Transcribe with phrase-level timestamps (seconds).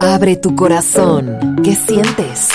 [0.00, 1.56] Abre tu corazón.
[1.62, 2.50] ¿Qué sientes?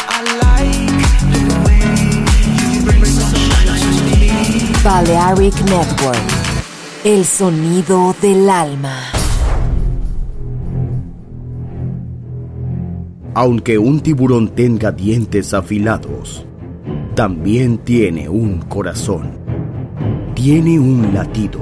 [4.83, 6.19] Balearic Network.
[7.03, 8.95] El sonido del alma.
[13.33, 16.45] Aunque un tiburón tenga dientes afilados,
[17.15, 19.31] también tiene un corazón.
[20.35, 21.59] Tiene un latido.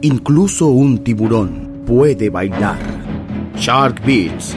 [0.00, 3.02] Incluso un tiburón puede bailar.
[3.56, 4.56] Shark Beats,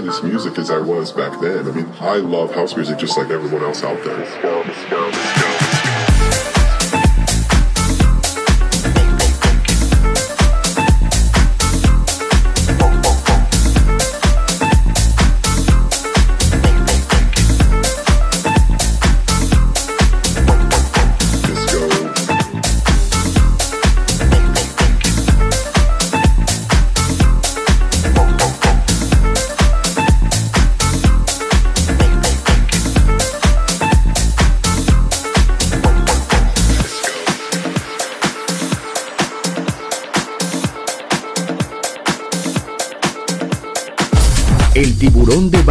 [0.00, 1.68] into this music as I was back then.
[1.68, 4.24] I mean, I love house music just like everyone else out there.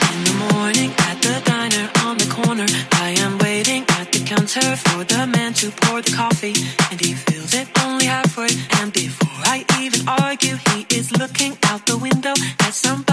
[0.00, 0.21] For
[6.12, 6.54] coffee,
[6.90, 8.50] and he fills it only halfway.
[8.78, 13.11] And before I even argue, he is looking out the window at somebody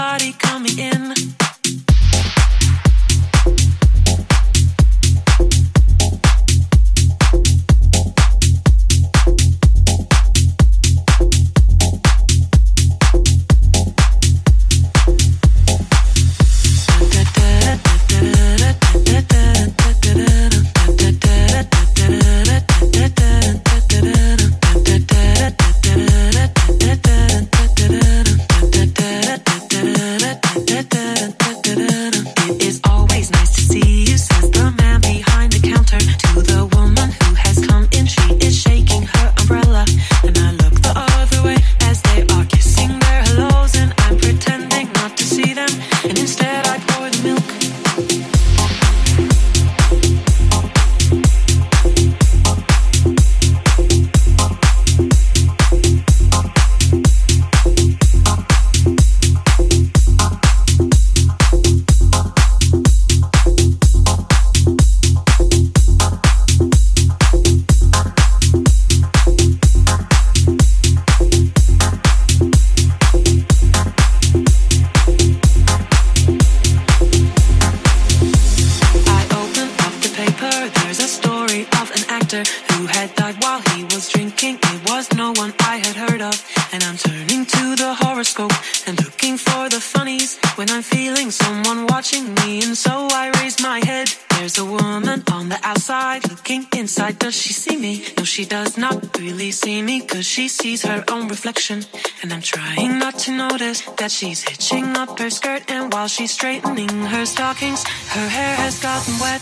[100.40, 101.84] she sees her own reflection.
[102.22, 105.70] And I'm trying not to notice that she's hitching up her skirt.
[105.70, 109.42] And while she's straightening her stockings, her hair has gotten wet.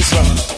[0.00, 0.57] It's right.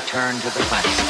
[0.00, 1.09] return to the classics.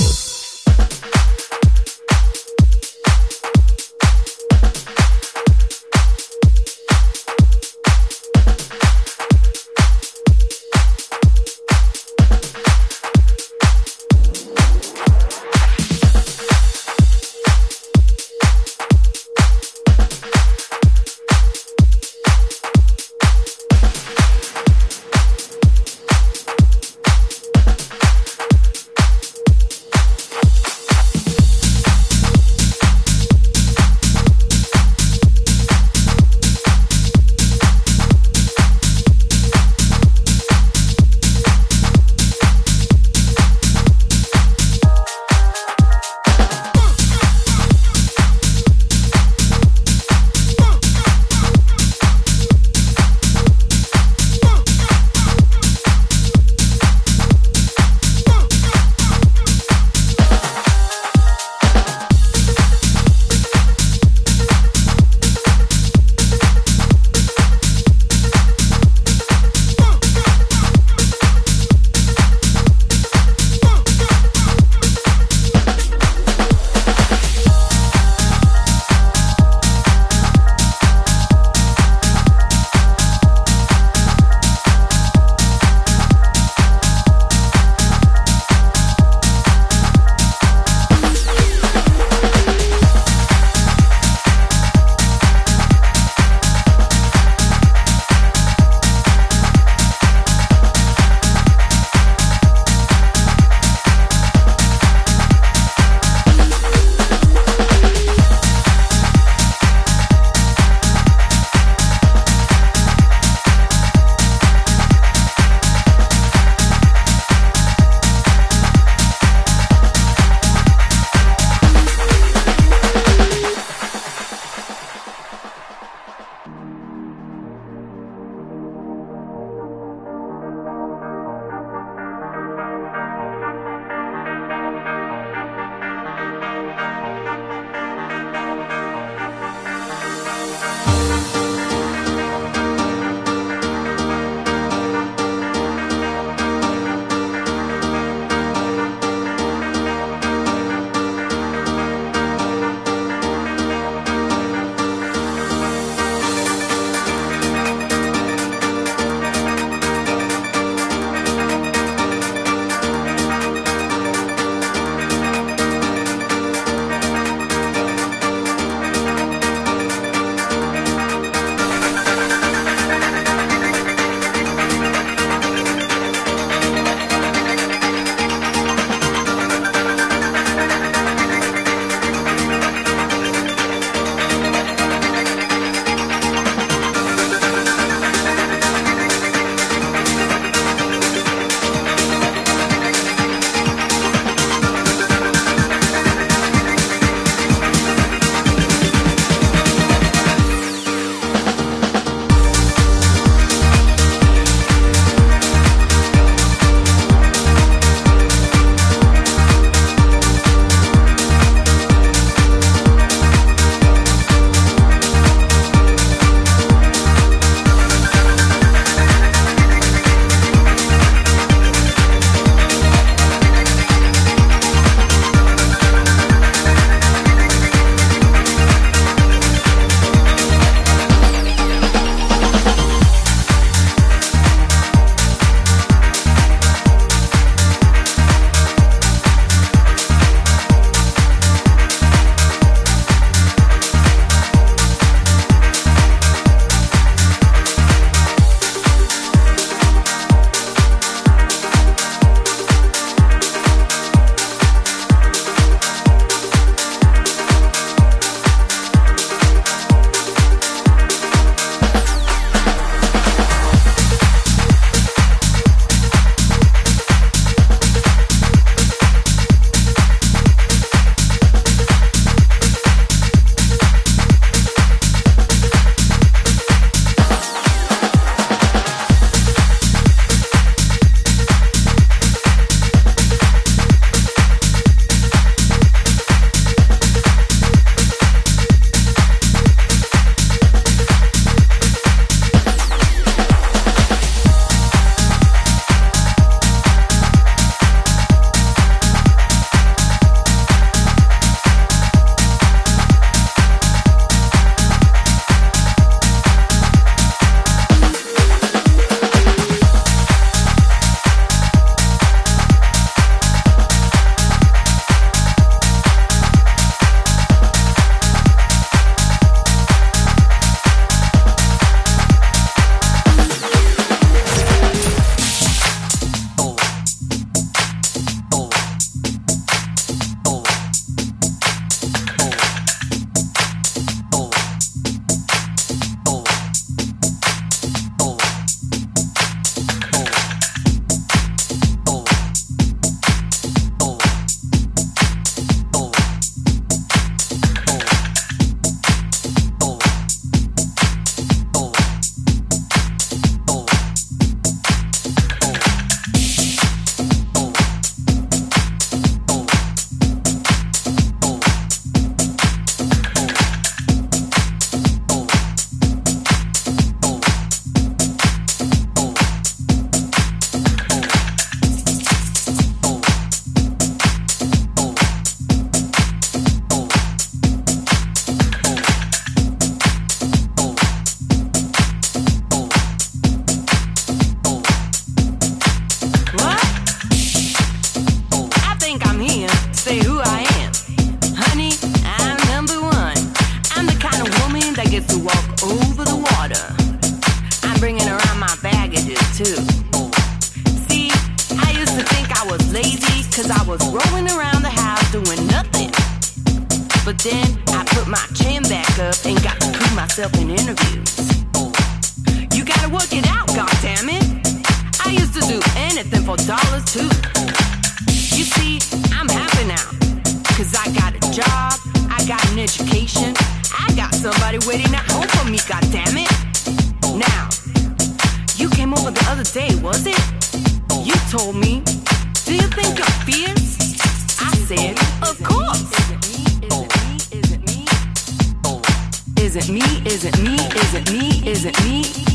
[439.91, 442.50] me, Is it me, Is it me, Is it me.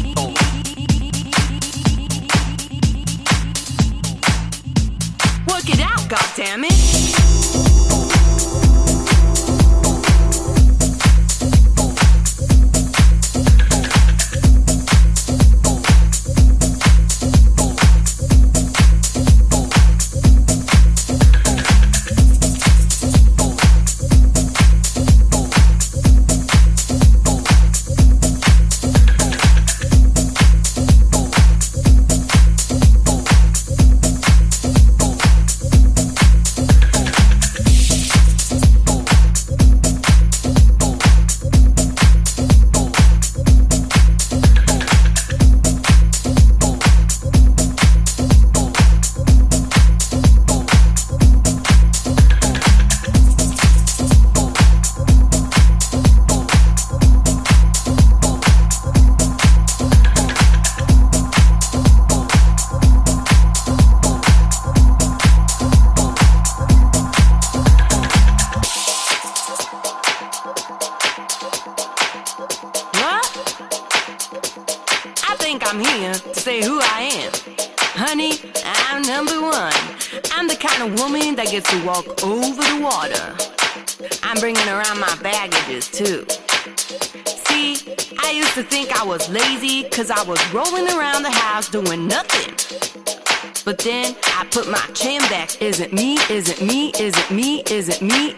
[94.50, 95.60] put my chin back.
[95.60, 96.14] Is it me?
[96.30, 96.90] Is it me?
[96.98, 97.60] Is it me?
[97.70, 98.34] Is it me?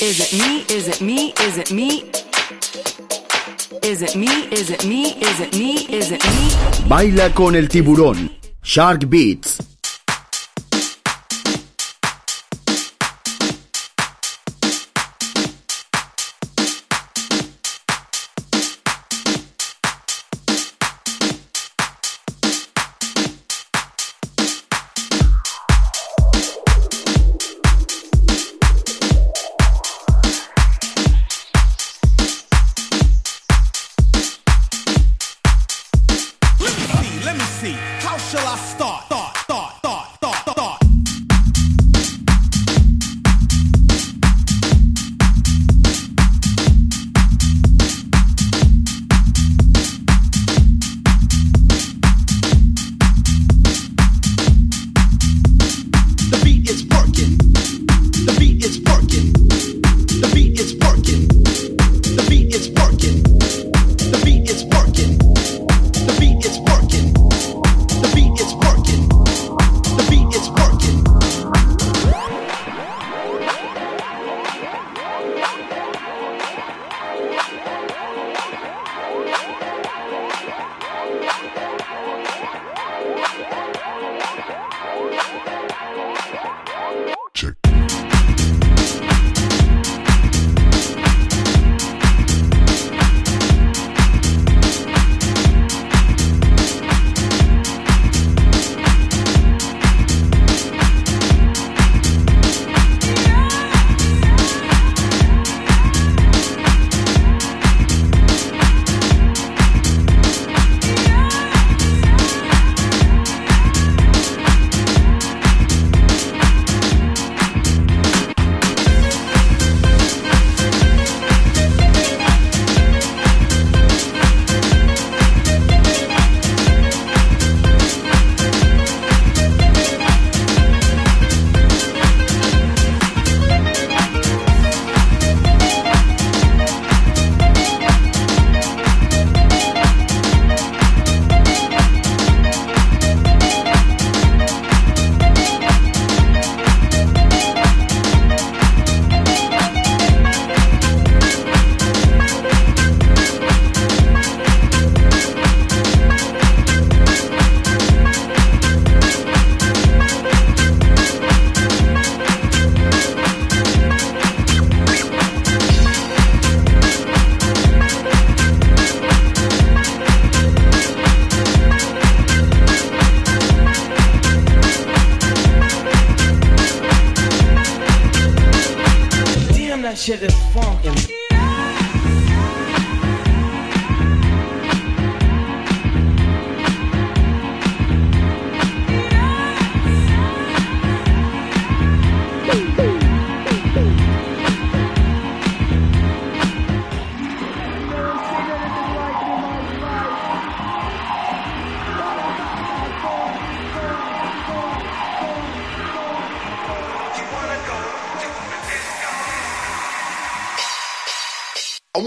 [0.00, 0.62] Is it me?
[0.70, 1.32] Is it me?
[1.40, 2.04] Is it me?
[3.82, 4.28] Is it me?
[4.52, 5.12] Is it me?
[5.20, 5.72] Is it me?
[5.98, 6.88] Is it me?
[6.88, 8.30] Baila con el tiburón.
[8.62, 9.71] Shark Beats.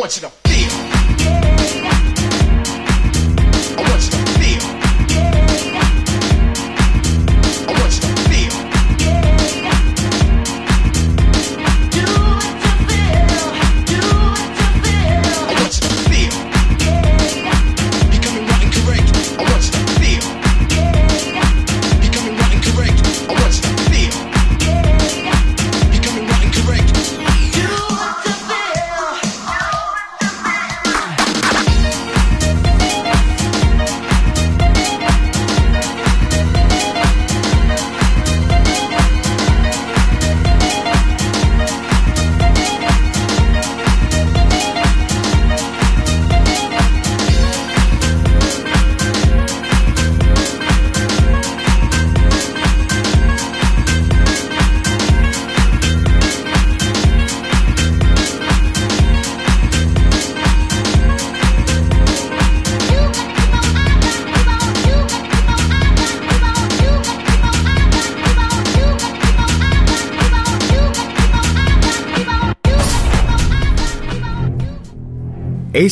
[0.05, 0.44] 过去的